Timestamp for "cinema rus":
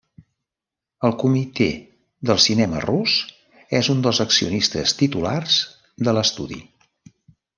2.45-3.19